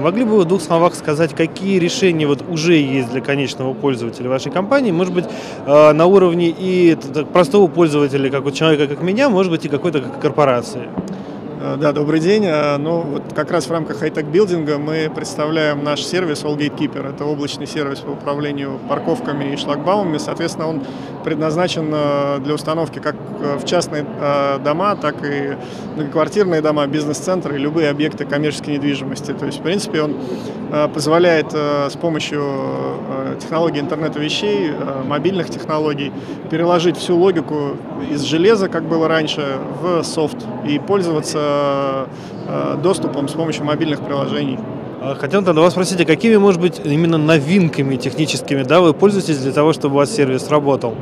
[0.00, 4.28] Могли бы вы в двух словах сказать, какие решения вот уже есть для конечного пользователя
[4.28, 4.90] вашей компании?
[4.90, 5.24] Может быть,
[5.66, 6.96] э, на уровне и
[7.32, 10.88] простого пользователя, как вот человека, как меня, может быть, и какой-то корпорации?
[11.60, 12.44] Э, да, добрый день.
[12.46, 17.10] Э, ну, вот как раз в рамках хай-тек билдинга мы представляем наш сервис All Gatekeeper.
[17.14, 20.18] Это облачный сервис по управлению парковками и шлагбаумами.
[20.18, 20.82] Соответственно, он
[21.24, 24.04] предназначен э, для установки как в частные
[24.64, 25.56] дома, так и
[25.94, 29.32] многоквартирные дома, бизнес-центры любые объекты коммерческой недвижимости.
[29.32, 30.16] То есть, в принципе, он
[30.92, 32.42] позволяет с помощью
[33.40, 34.72] технологий интернета вещей,
[35.06, 36.12] мобильных технологий
[36.50, 37.76] переложить всю логику
[38.10, 41.47] из железа, как было раньше, в софт и пользоваться
[42.82, 44.58] доступом с помощью мобильных приложений.
[45.00, 49.38] А хотел тогда вас спросить, а какими, может быть, именно новинками техническими да, вы пользуетесь
[49.38, 50.94] для того, чтобы у вас сервис работал?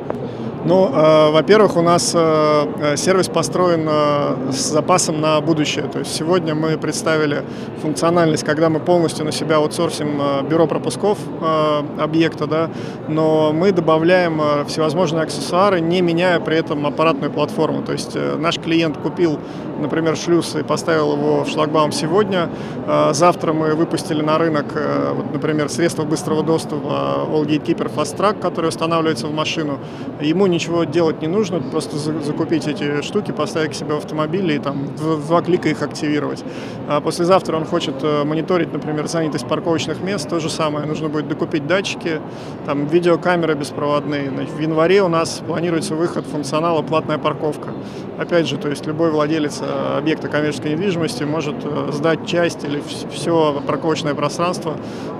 [0.68, 5.84] Ну, э, во-первых, у нас э, э, сервис построен э, с запасом на будущее.
[5.84, 7.44] То есть сегодня мы представили
[7.80, 12.70] функциональность, когда мы полностью на себя аутсорсим э, бюро пропусков э, объекта, да,
[13.06, 17.82] но мы добавляем э, всевозможные аксессуары, не меняя при этом аппаратную платформу.
[17.82, 19.38] То есть э, наш клиент купил,
[19.78, 22.50] например, шлюз и поставил его в шлагбаум сегодня.
[22.88, 28.16] Э, завтра мы выпустили на рынок, э, вот, например, средства быстрого доступа All Gatekeeper Fast
[28.16, 29.78] Track, который устанавливается в машину.
[30.20, 34.50] Ему не ничего делать не нужно, просто закупить эти штуки, поставить к себе в автомобиль
[34.52, 36.42] и там в два клика их активировать.
[36.88, 40.86] А послезавтра он хочет э, мониторить, например, занятость парковочных мест, то же самое.
[40.86, 42.20] Нужно будет докупить датчики,
[42.64, 44.30] там видеокамеры беспроводные.
[44.30, 47.70] В январе у нас планируется выход функционала «Платная парковка».
[48.18, 52.82] Опять же, то есть любой владелец э, объекта коммерческой недвижимости может э, сдать часть или
[53.10, 54.76] все парковочное пространство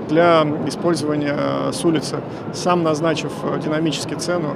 [0.09, 1.37] для использования
[1.71, 2.17] с улицы,
[2.53, 4.55] сам назначив динамически цену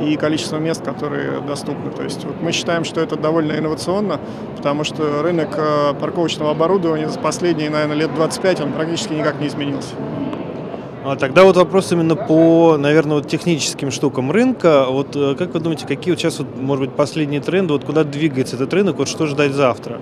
[0.00, 1.90] и количество мест, которые доступны.
[1.90, 4.20] То есть вот мы считаем, что это довольно инновационно,
[4.56, 9.48] потому что рынок э, парковочного оборудования за последние, наверное, лет 25 он практически никак не
[9.48, 9.94] изменился.
[11.04, 14.86] А тогда вот вопрос именно по, наверное, вот техническим штукам рынка.
[14.88, 18.02] Вот э, как вы думаете, какие вот сейчас, вот, может быть, последние тренды, вот куда
[18.02, 20.00] двигается этот рынок, вот что ждать завтра?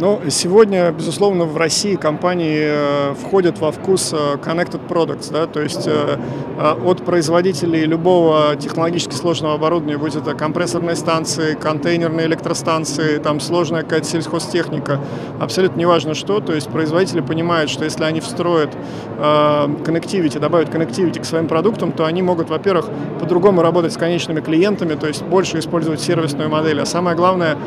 [0.00, 5.60] Ну, сегодня, безусловно, в России компании э, входят во вкус э, connected products, да, то
[5.60, 6.16] есть э,
[6.58, 14.06] от производителей любого технологически сложного оборудования, будь это компрессорные станции, контейнерные электростанции, там сложная какая-то
[14.06, 15.00] сельхозтехника,
[15.38, 18.70] абсолютно неважно что, то есть производители понимают, что если они встроят
[19.18, 22.86] connectivity, добавят connectivity к своим продуктам, то они могут, во-первых,
[23.20, 27.58] по-другому работать с конечными клиентами, то есть больше использовать сервисную модель, а самое главное,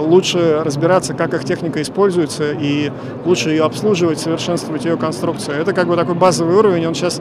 [0.00, 2.90] лучше разбираться разбираться, как их техника используется, и
[3.24, 5.56] лучше ее обслуживать, совершенствовать ее конструкцию.
[5.56, 7.20] Это как бы такой базовый уровень, он сейчас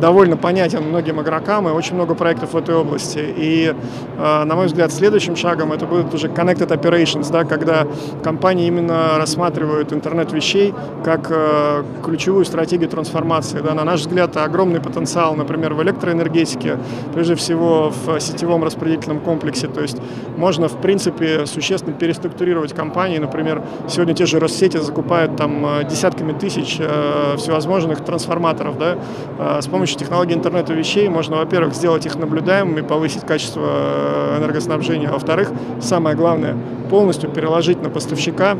[0.00, 3.18] довольно понятен многим игрокам, и очень много проектов в этой области.
[3.18, 3.74] И,
[4.18, 7.86] э, на мой взгляд, следующим шагом это будет уже connected operations, да, когда
[8.22, 13.60] компании именно рассматривают интернет вещей как э, ключевую стратегию трансформации.
[13.60, 13.74] Да.
[13.74, 16.78] На наш взгляд, огромный потенциал, например, в электроэнергетике,
[17.14, 19.68] прежде всего в сетевом распределительном комплексе.
[19.68, 19.98] То есть
[20.36, 26.32] можно, в принципе, существенно переструктурировать компании, например, сегодня те же Россети закупают там э, десятками
[26.32, 28.98] тысяч э, всевозможных трансформаторов, да,
[29.38, 35.12] э, с помощью технологии интернета вещей можно, во-первых, сделать их наблюдаемыми, повысить качество энергоснабжения, а
[35.14, 35.50] во-вторых,
[35.80, 36.56] самое главное,
[36.90, 38.56] полностью переложить на поставщика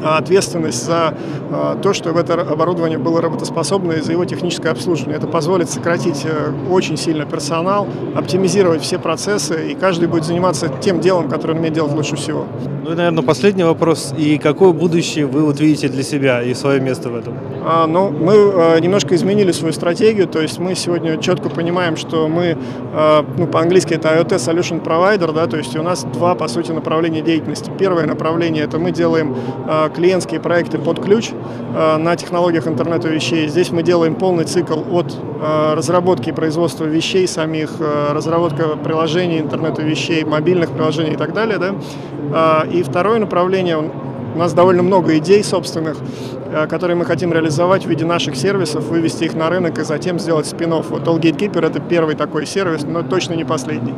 [0.00, 1.14] ответственность за
[1.82, 5.16] то, чтобы это оборудование было работоспособно и за его техническое обслуживание.
[5.18, 6.24] Это позволит сократить
[6.70, 11.74] очень сильно персонал, оптимизировать все процессы, и каждый будет заниматься тем делом, которое он умеет
[11.74, 12.46] делать лучше всего.
[12.88, 14.14] Ну и, наверное, последний вопрос.
[14.16, 17.34] И какое будущее вы вот видите для себя и свое место в этом?
[17.62, 20.26] А, ну, мы а, немножко изменили свою стратегию.
[20.26, 22.56] То есть мы сегодня четко понимаем, что мы,
[22.94, 26.72] а, ну, по-английски это IoT Solution Provider, да, то есть у нас два, по сути,
[26.72, 27.70] направления деятельности.
[27.78, 31.28] Первое направление– это мы делаем а, клиентские проекты под ключ
[31.76, 33.48] а, на технологиях интернета вещей.
[33.48, 39.40] Здесь мы делаем полный цикл от а, разработки и производства вещей самих, а, разработка приложений
[39.40, 41.74] интернета вещей, мобильных приложений и так далее, да,
[42.32, 45.96] а, и второе направление, у нас довольно много идей собственных,
[46.52, 50.18] э, которые мы хотим реализовать в виде наших сервисов, вывести их на рынок и затем
[50.18, 50.86] сделать спин -офф.
[50.90, 53.94] Вот All Gatekeeper— это первый такой сервис, но точно не последний.